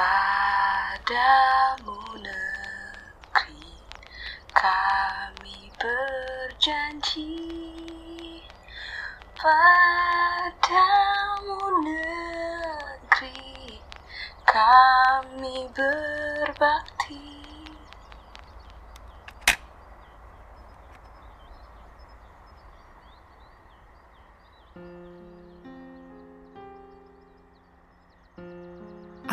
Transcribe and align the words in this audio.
Padamu 0.00 2.00
negeri 2.24 3.68
kami 4.48 5.68
berjanji. 5.76 7.36
Padamu 9.36 11.60
negeri 11.84 13.76
kami 14.48 15.68
berbakti 15.76 17.28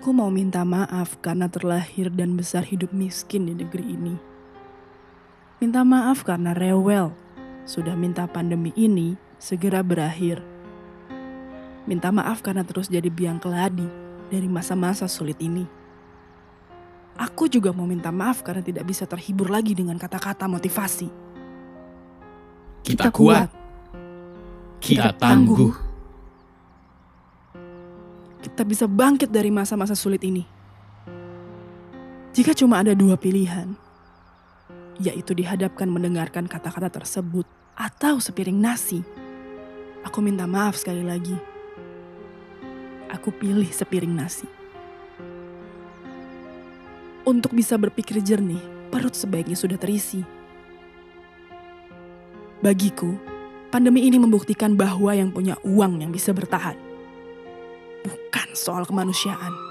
Aku 0.00 0.16
mau 0.16 0.32
minta 0.32 0.64
maaf 0.64 1.20
karena 1.20 1.44
terlahir 1.52 2.08
dan 2.08 2.32
besar 2.32 2.64
hidup 2.64 2.88
miskin 2.88 3.44
di 3.44 3.52
negeri 3.52 3.84
ini. 3.84 4.16
Minta 5.60 5.84
maaf 5.84 6.24
karena 6.24 6.56
rewel, 6.56 7.12
sudah 7.68 7.92
minta 7.92 8.24
pandemi 8.24 8.72
ini 8.80 9.20
segera 9.36 9.84
berakhir. 9.84 10.40
Minta 11.84 12.08
maaf 12.08 12.40
karena 12.40 12.64
terus 12.64 12.88
jadi 12.88 13.12
biang 13.12 13.44
keladi 13.44 13.84
dari 14.32 14.48
masa-masa 14.48 15.04
sulit 15.04 15.36
ini. 15.36 15.68
Aku 17.20 17.52
juga 17.52 17.68
mau 17.76 17.84
minta 17.84 18.08
maaf 18.08 18.40
karena 18.40 18.64
tidak 18.64 18.88
bisa 18.88 19.04
terhibur 19.04 19.52
lagi 19.52 19.76
dengan 19.76 20.00
kata-kata 20.00 20.48
motivasi. 20.48 21.12
Kita 22.88 23.12
kuat. 23.12 23.52
Kita 24.80 25.12
tangguh. 25.12 25.89
Kita 28.40 28.64
bisa 28.64 28.88
bangkit 28.88 29.28
dari 29.28 29.52
masa-masa 29.52 29.92
sulit 29.92 30.24
ini. 30.24 30.48
Jika 32.32 32.56
cuma 32.56 32.80
ada 32.80 32.96
dua 32.96 33.20
pilihan, 33.20 33.76
yaitu 34.96 35.36
dihadapkan 35.36 35.84
mendengarkan 35.88 36.48
kata-kata 36.48 36.88
tersebut 36.88 37.44
atau 37.76 38.16
sepiring 38.16 38.56
nasi, 38.56 39.04
aku 40.04 40.24
minta 40.24 40.48
maaf 40.48 40.80
sekali 40.80 41.04
lagi. 41.04 41.36
Aku 43.12 43.28
pilih 43.28 43.68
sepiring 43.68 44.14
nasi. 44.16 44.48
Untuk 47.28 47.52
bisa 47.52 47.76
berpikir 47.76 48.24
jernih, 48.24 48.62
perut 48.88 49.12
sebaiknya 49.12 49.58
sudah 49.58 49.76
terisi. 49.76 50.24
Bagiku, 52.64 53.20
pandemi 53.68 54.08
ini 54.08 54.16
membuktikan 54.16 54.80
bahwa 54.80 55.12
yang 55.12 55.28
punya 55.28 55.60
uang 55.60 56.00
yang 56.00 56.08
bisa 56.08 56.32
bertahan. 56.32 56.89
Bukan 58.04 58.48
soal 58.56 58.84
kemanusiaan. 58.88 59.70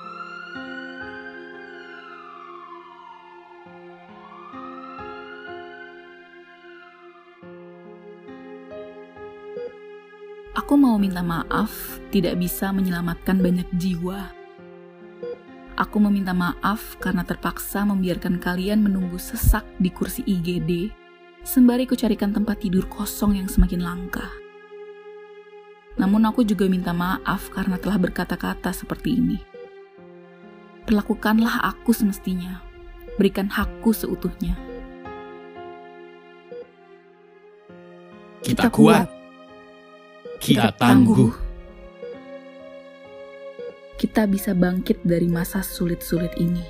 Aku 10.69 10.77
mau 10.77 11.01
minta 11.01 11.25
maaf 11.25 11.97
tidak 12.13 12.37
bisa 12.37 12.69
menyelamatkan 12.69 13.41
banyak 13.41 13.65
jiwa. 13.73 14.29
Aku 15.79 15.97
meminta 16.03 16.35
maaf 16.35 16.99
karena 16.99 17.23
terpaksa 17.23 17.87
membiarkan 17.87 18.37
kalian 18.37 18.83
menunggu 18.83 19.15
sesak 19.15 19.63
di 19.79 19.87
kursi 19.89 20.21
IGD 20.27 20.91
sembari 21.41 21.87
kucarikan 21.87 22.35
tempat 22.35 22.59
tidur 22.59 22.83
kosong 22.91 23.39
yang 23.39 23.47
semakin 23.47 23.79
langka. 23.79 24.27
Namun 25.99 26.23
aku 26.31 26.47
juga 26.47 26.63
minta 26.71 26.95
maaf 26.95 27.51
karena 27.51 27.75
telah 27.75 27.99
berkata-kata 27.99 28.71
seperti 28.71 29.19
ini. 29.19 29.37
Perlakukanlah 30.87 31.59
aku 31.75 31.91
semestinya. 31.91 32.63
Berikan 33.19 33.51
hakku 33.51 33.91
seutuhnya. 33.91 34.55
Kita 38.39 38.71
kuat. 38.71 39.11
Kita 40.39 40.71
tangguh. 40.71 41.35
Kita 43.99 44.23
bisa 44.23 44.55
bangkit 44.55 45.03
dari 45.03 45.27
masa 45.27 45.59
sulit-sulit 45.59 46.31
ini. 46.39 46.63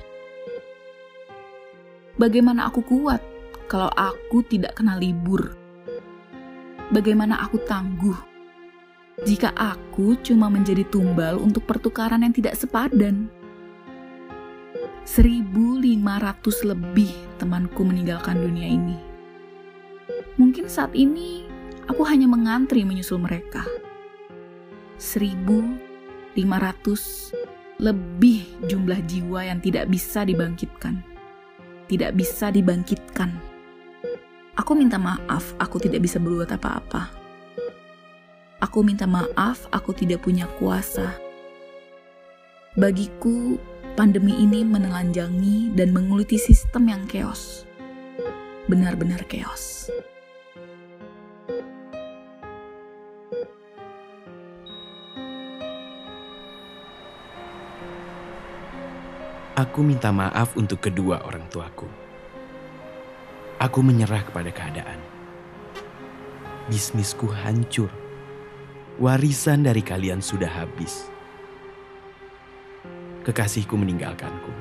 Bagaimana 2.18 2.66
aku 2.66 2.82
kuat 2.82 3.22
kalau 3.70 3.86
aku 3.94 4.42
tidak 4.42 4.74
kena 4.74 4.98
libur? 4.98 5.54
Bagaimana 6.90 7.38
aku 7.46 7.62
tangguh 7.62 8.29
jika 9.28 9.52
aku 9.52 10.16
cuma 10.24 10.48
menjadi 10.48 10.80
tumbal 10.88 11.36
untuk 11.36 11.68
pertukaran 11.68 12.24
yang 12.24 12.32
tidak 12.32 12.56
sepadan? 12.56 13.28
1500 15.04 16.00
lebih 16.64 17.12
temanku 17.36 17.84
meninggalkan 17.84 18.40
dunia 18.40 18.64
ini. 18.64 18.96
Mungkin 20.40 20.72
saat 20.72 20.96
ini 20.96 21.44
aku 21.84 22.00
hanya 22.08 22.24
mengantri 22.24 22.80
menyusul 22.86 23.20
mereka. 23.20 23.66
1500 24.96 26.40
lebih 27.80 28.44
jumlah 28.64 29.00
jiwa 29.04 29.40
yang 29.52 29.60
tidak 29.60 29.88
bisa 29.92 30.24
dibangkitkan. 30.24 31.04
Tidak 31.92 32.12
bisa 32.16 32.48
dibangkitkan. 32.48 33.34
Aku 34.56 34.72
minta 34.76 34.96
maaf, 34.96 35.56
aku 35.60 35.76
tidak 35.80 36.04
bisa 36.08 36.16
berbuat 36.20 36.56
apa-apa. 36.56 37.19
Aku 38.60 38.84
minta 38.84 39.08
maaf, 39.08 39.64
aku 39.72 39.96
tidak 39.96 40.20
punya 40.20 40.44
kuasa. 40.60 41.16
Bagiku, 42.76 43.56
pandemi 43.96 44.36
ini 44.36 44.68
menelanjangi 44.68 45.72
dan 45.72 45.96
menguliti 45.96 46.36
sistem 46.36 46.92
yang 46.92 47.08
keos. 47.08 47.64
Benar-benar 48.68 49.24
keos. 49.24 49.88
Aku 59.56 59.84
minta 59.84 60.08
maaf 60.08 60.56
untuk 60.56 60.84
kedua 60.84 61.24
orang 61.24 61.48
tuaku. 61.48 61.84
Aku 63.60 63.84
menyerah 63.84 64.24
kepada 64.24 64.48
keadaan. 64.48 65.00
Bisnisku 66.72 67.28
hancur. 67.28 67.99
Warisan 69.00 69.64
dari 69.64 69.80
kalian 69.80 70.20
sudah 70.20 70.60
habis. 70.60 71.08
Kekasihku 73.24 73.72
meninggalkanku. 73.72 74.52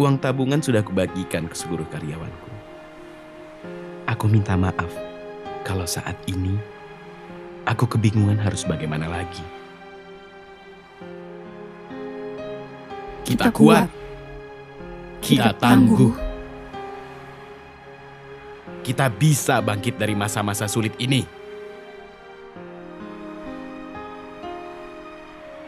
Uang 0.00 0.16
tabungan 0.16 0.56
sudah 0.64 0.80
kubagikan 0.80 1.44
ke 1.44 1.52
seluruh 1.52 1.84
karyawanku. 1.92 2.48
Aku 4.08 4.24
minta 4.24 4.56
maaf 4.56 4.88
kalau 5.68 5.84
saat 5.84 6.16
ini 6.24 6.56
aku 7.68 7.84
kebingungan 7.84 8.40
harus 8.40 8.64
bagaimana 8.64 9.04
lagi. 9.04 9.44
Kita 13.28 13.52
kuat. 13.52 13.92
Kita 15.20 15.52
tangguh. 15.60 16.16
Kita 18.80 19.12
bisa 19.12 19.60
bangkit 19.60 20.00
dari 20.00 20.16
masa-masa 20.16 20.64
sulit 20.64 20.96
ini. 20.96 21.37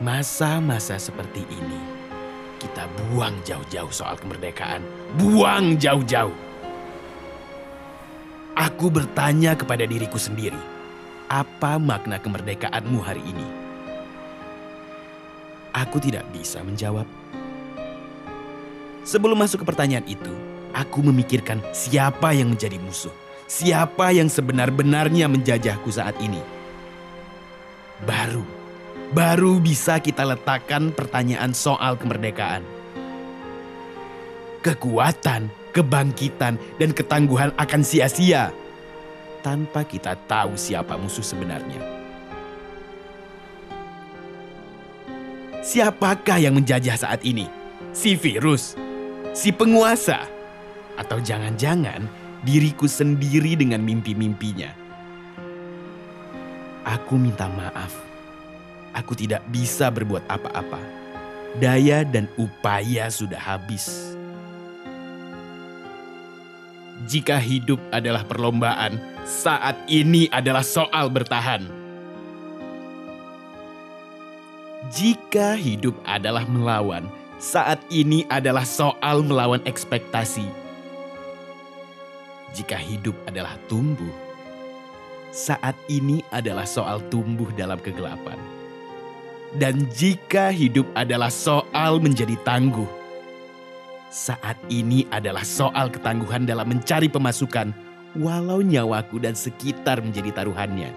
Masa-masa 0.01 0.97
seperti 0.97 1.45
ini 1.53 1.77
kita 2.57 2.89
buang 2.89 3.37
jauh-jauh 3.45 3.93
soal 3.93 4.17
kemerdekaan. 4.17 4.81
Buang 5.21 5.77
jauh-jauh. 5.77 6.33
Aku 8.57 8.89
bertanya 8.89 9.53
kepada 9.53 9.85
diriku 9.85 10.17
sendiri, 10.17 10.57
apa 11.29 11.77
makna 11.77 12.17
kemerdekaanmu 12.17 12.97
hari 13.05 13.21
ini? 13.29 13.45
Aku 15.77 16.01
tidak 16.01 16.25
bisa 16.33 16.65
menjawab. 16.65 17.05
Sebelum 19.05 19.37
masuk 19.37 19.65
ke 19.65 19.67
pertanyaan 19.69 20.09
itu, 20.09 20.33
aku 20.73 21.05
memikirkan 21.13 21.61
siapa 21.77 22.33
yang 22.33 22.57
menjadi 22.57 22.81
musuh. 22.81 23.13
Siapa 23.49 24.17
yang 24.17 24.33
sebenar-benarnya 24.33 25.29
menjajahku 25.29 25.93
saat 25.93 26.17
ini. 26.25 26.41
Baru, 28.09 28.60
baru 29.11 29.59
bisa 29.59 29.99
kita 29.99 30.23
letakkan 30.23 30.95
pertanyaan 30.95 31.51
soal 31.51 31.99
kemerdekaan. 31.99 32.63
Kekuatan, 34.63 35.51
kebangkitan, 35.75 36.61
dan 36.79 36.91
ketangguhan 36.95 37.51
akan 37.59 37.83
sia-sia 37.83 38.55
tanpa 39.41 39.83
kita 39.83 40.15
tahu 40.29 40.55
siapa 40.55 40.95
musuh 41.01 41.25
sebenarnya. 41.25 41.81
Siapakah 45.61 46.41
yang 46.41 46.57
menjajah 46.57 46.97
saat 46.97 47.21
ini? 47.25 47.49
Si 47.93 48.17
virus? 48.17 48.77
Si 49.37 49.53
penguasa? 49.53 50.25
Atau 50.97 51.21
jangan-jangan 51.21 52.05
diriku 52.45 52.89
sendiri 52.89 53.57
dengan 53.57 53.81
mimpi-mimpinya? 53.81 54.73
Aku 56.85 57.21
minta 57.21 57.49
maaf. 57.49 58.10
Aku 58.95 59.15
tidak 59.15 59.45
bisa 59.51 59.91
berbuat 59.91 60.27
apa-apa. 60.27 61.01
daya 61.59 62.07
dan 62.07 62.31
upaya 62.39 63.11
sudah 63.11 63.39
habis. 63.39 64.15
Jika 67.11 67.43
hidup 67.43 67.81
adalah 67.91 68.23
perlombaan, 68.23 69.01
saat 69.27 69.75
ini 69.91 70.29
adalah 70.31 70.63
soal 70.63 71.11
bertahan. 71.11 71.65
Jika 74.95 75.57
hidup 75.57 75.97
adalah 76.05 76.45
melawan, 76.45 77.09
saat 77.41 77.81
ini 77.89 78.29
adalah 78.29 78.69
soal 78.69 79.25
melawan 79.25 79.65
ekspektasi. 79.65 80.45
Jika 82.53 82.77
hidup 82.77 83.17
adalah 83.25 83.57
tumbuh, 83.65 84.13
saat 85.33 85.79
ini 85.89 86.21
adalah 86.29 86.69
soal 86.69 87.01
tumbuh 87.09 87.49
dalam 87.57 87.81
kegelapan. 87.81 88.60
Dan 89.51 89.91
jika 89.91 90.55
hidup 90.55 90.87
adalah 90.95 91.27
soal 91.27 91.99
menjadi 91.99 92.39
tangguh, 92.47 92.87
saat 94.07 94.55
ini 94.71 95.11
adalah 95.11 95.43
soal 95.43 95.91
ketangguhan 95.91 96.47
dalam 96.47 96.71
mencari 96.71 97.11
pemasukan, 97.11 97.75
walau 98.15 98.63
nyawaku 98.63 99.19
dan 99.19 99.35
sekitar 99.35 99.99
menjadi 100.07 100.31
taruhannya. 100.31 100.95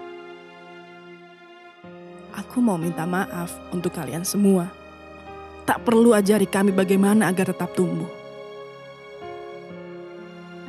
Aku 2.38 2.62
mau 2.62 2.78
minta 2.78 3.02
maaf 3.02 3.50
untuk 3.74 3.90
kalian 3.90 4.22
semua. 4.22 4.70
Tak 5.66 5.82
perlu 5.82 6.14
ajari 6.14 6.46
kami 6.46 6.70
bagaimana 6.70 7.34
agar 7.34 7.50
tetap 7.50 7.74
tumbuh. 7.74 8.10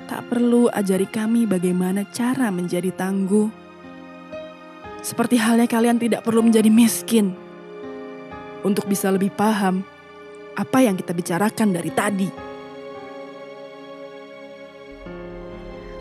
Tak 0.10 0.26
perlu 0.26 0.74
ajari 0.74 1.06
kami 1.06 1.46
bagaimana 1.46 2.02
cara 2.10 2.50
menjadi 2.50 2.90
tangguh. 2.94 3.50
Seperti 5.06 5.38
halnya 5.38 5.70
kalian 5.70 6.02
tidak 6.02 6.26
perlu 6.26 6.42
menjadi 6.42 6.70
miskin 6.74 7.44
untuk 8.66 8.90
bisa 8.90 9.14
lebih 9.14 9.30
paham 9.30 9.86
apa 10.58 10.82
yang 10.82 10.98
kita 10.98 11.14
bicarakan 11.14 11.70
dari 11.70 11.94
tadi. 11.94 12.30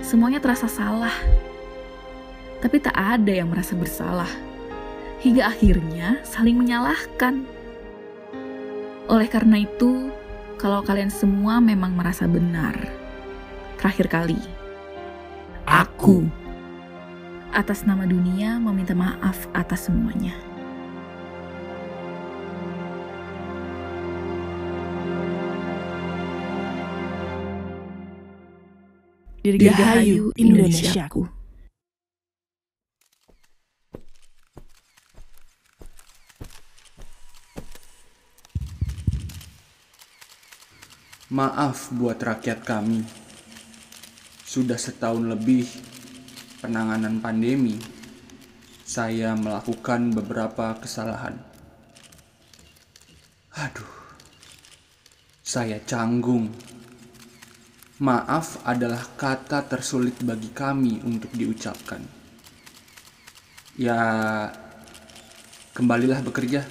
Semuanya 0.00 0.40
terasa 0.40 0.64
salah, 0.64 1.12
tapi 2.64 2.80
tak 2.80 2.96
ada 2.96 3.28
yang 3.28 3.52
merasa 3.52 3.76
bersalah. 3.76 4.30
Hingga 5.20 5.44
akhirnya 5.44 6.20
saling 6.24 6.56
menyalahkan. 6.56 7.44
Oleh 9.08 9.28
karena 9.28 9.60
itu, 9.60 10.08
kalau 10.56 10.80
kalian 10.80 11.12
semua 11.12 11.60
memang 11.60 11.92
merasa 11.92 12.24
benar, 12.24 12.76
terakhir 13.80 14.08
kali, 14.08 14.40
aku 15.64 16.24
atas 17.52 17.84
nama 17.88 18.04
dunia 18.04 18.60
meminta 18.60 18.92
maaf 18.92 19.48
atas 19.56 19.88
semuanya. 19.88 20.53
Dirgahayu 29.44 30.32
Indonesiaku. 30.40 31.28
Maaf 41.28 41.92
buat 41.92 42.16
rakyat 42.16 42.64
kami. 42.64 43.04
Sudah 44.48 44.80
setahun 44.80 45.28
lebih 45.28 45.68
penanganan 46.64 47.20
pandemi, 47.20 47.76
saya 48.88 49.36
melakukan 49.36 50.08
beberapa 50.16 50.72
kesalahan. 50.80 51.36
Aduh, 53.60 53.92
saya 55.44 55.76
canggung. 55.84 56.48
Maaf 58.02 58.58
adalah 58.66 59.06
kata 59.14 59.70
tersulit 59.70 60.18
bagi 60.26 60.50
kami 60.50 60.98
untuk 61.06 61.30
diucapkan. 61.30 62.02
Ya, 63.78 64.50
kembalilah 65.70 66.18
bekerja. 66.26 66.66